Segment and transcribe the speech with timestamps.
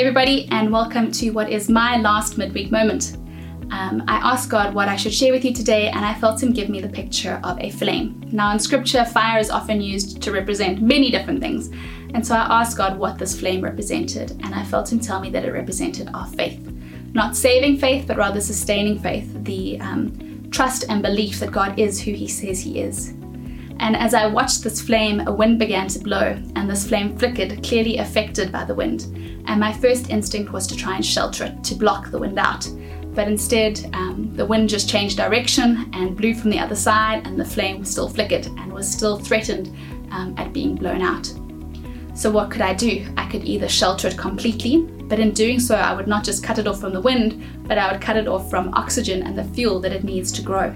[0.00, 3.18] everybody, and welcome to what is my last midweek moment.
[3.70, 6.52] Um, I asked God what I should share with you today, and I felt Him
[6.52, 8.22] give me the picture of a flame.
[8.32, 11.68] Now, in scripture, fire is often used to represent many different things,
[12.14, 15.28] and so I asked God what this flame represented, and I felt Him tell me
[15.28, 16.58] that it represented our faith.
[17.12, 22.00] Not saving faith, but rather sustaining faith, the um, trust and belief that God is
[22.00, 23.12] who He says He is.
[23.82, 27.64] And as I watched this flame, a wind began to blow, and this flame flickered,
[27.64, 29.06] clearly affected by the wind.
[29.48, 32.70] And my first instinct was to try and shelter it, to block the wind out.
[33.12, 37.38] But instead, um, the wind just changed direction and blew from the other side, and
[37.38, 39.76] the flame still flickered and was still threatened
[40.12, 41.32] um, at being blown out.
[42.14, 43.12] So, what could I do?
[43.16, 46.60] I could either shelter it completely, but in doing so, I would not just cut
[46.60, 49.42] it off from the wind, but I would cut it off from oxygen and the
[49.42, 50.72] fuel that it needs to grow.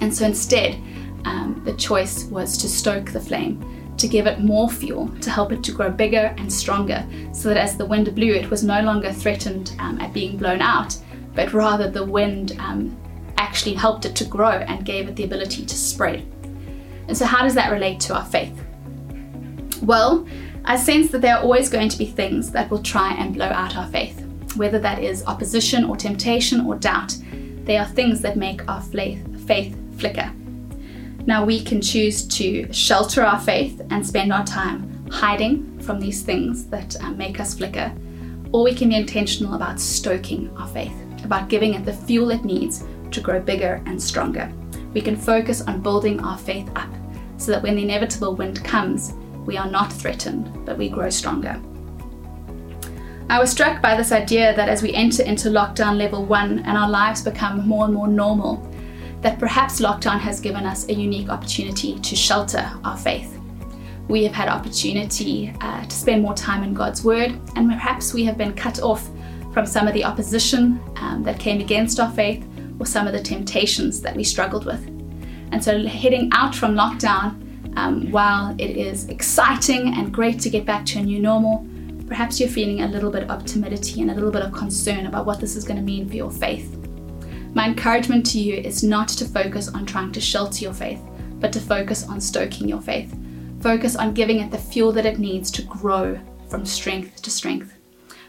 [0.00, 0.78] And so instead,
[1.24, 5.52] um, the choice was to stoke the flame, to give it more fuel, to help
[5.52, 8.80] it to grow bigger and stronger, so that as the wind blew, it was no
[8.80, 10.96] longer threatened um, at being blown out,
[11.34, 12.96] but rather the wind um,
[13.38, 16.26] actually helped it to grow and gave it the ability to spread.
[17.08, 18.58] And so, how does that relate to our faith?
[19.82, 20.26] Well,
[20.64, 23.46] I sense that there are always going to be things that will try and blow
[23.46, 24.24] out our faith,
[24.56, 27.16] whether that is opposition or temptation or doubt.
[27.64, 30.32] They are things that make our faith flicker.
[31.26, 36.22] Now we can choose to shelter our faith and spend our time hiding from these
[36.22, 37.94] things that uh, make us flicker,
[38.52, 40.94] or we can be intentional about stoking our faith,
[41.24, 44.52] about giving it the fuel it needs to grow bigger and stronger.
[44.92, 46.90] We can focus on building our faith up
[47.38, 49.14] so that when the inevitable wind comes,
[49.46, 51.60] we are not threatened, but we grow stronger.
[53.30, 56.76] I was struck by this idea that as we enter into lockdown level one and
[56.76, 58.70] our lives become more and more normal,
[59.24, 63.40] that perhaps lockdown has given us a unique opportunity to shelter our faith.
[64.06, 68.22] We have had opportunity uh, to spend more time in God's Word, and perhaps we
[68.24, 69.08] have been cut off
[69.54, 72.46] from some of the opposition um, that came against our faith
[72.78, 74.86] or some of the temptations that we struggled with.
[75.52, 80.66] And so, heading out from lockdown, um, while it is exciting and great to get
[80.66, 81.66] back to a new normal,
[82.08, 85.24] perhaps you're feeling a little bit of timidity and a little bit of concern about
[85.24, 86.83] what this is going to mean for your faith.
[87.54, 91.00] My encouragement to you is not to focus on trying to shelter your faith,
[91.38, 93.16] but to focus on stoking your faith.
[93.60, 97.72] Focus on giving it the fuel that it needs to grow from strength to strength.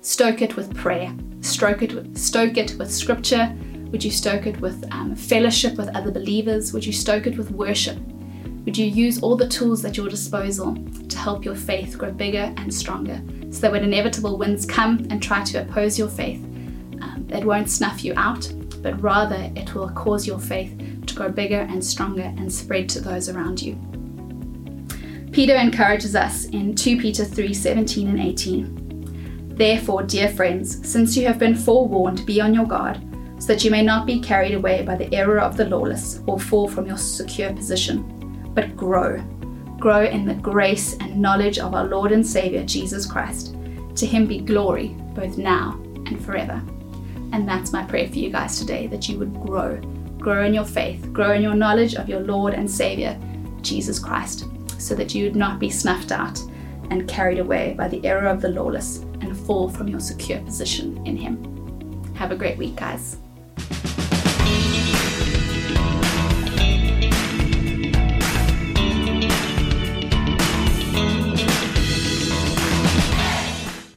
[0.00, 1.14] Stoke it with prayer.
[1.40, 3.56] Stoke it with, stoke it with scripture.
[3.92, 6.72] Would you stoke it with um, fellowship with other believers?
[6.72, 7.98] Would you stoke it with worship?
[8.64, 10.76] Would you use all the tools at your disposal
[11.08, 15.22] to help your faith grow bigger and stronger so that when inevitable winds come and
[15.22, 16.42] try to oppose your faith,
[17.02, 20.76] um, it won't snuff you out, but rather it will cause your faith
[21.06, 23.78] to grow bigger and stronger and spread to those around you.
[25.32, 29.54] Peter encourages us in 2 Peter 3 17 and 18.
[29.56, 33.00] Therefore, dear friends, since you have been forewarned, be on your guard,
[33.38, 36.38] so that you may not be carried away by the error of the lawless or
[36.38, 39.22] fall from your secure position, but grow.
[39.78, 43.56] Grow in the grace and knowledge of our Lord and Saviour Jesus Christ.
[43.96, 46.62] To him be glory, both now and forever.
[47.32, 49.80] And that's my prayer for you guys today that you would grow,
[50.18, 53.18] grow in your faith, grow in your knowledge of your Lord and Savior,
[53.62, 54.44] Jesus Christ,
[54.78, 56.38] so that you would not be snuffed out
[56.90, 61.04] and carried away by the error of the lawless and fall from your secure position
[61.06, 62.04] in Him.
[62.14, 63.16] Have a great week, guys.